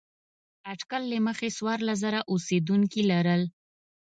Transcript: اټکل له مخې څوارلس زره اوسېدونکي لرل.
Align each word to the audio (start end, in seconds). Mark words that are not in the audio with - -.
اټکل 0.71 1.03
له 1.11 1.17
مخې 1.27 1.47
څوارلس 1.57 1.97
زره 2.03 2.19
اوسېدونکي 2.31 3.01
لرل. 3.11 3.41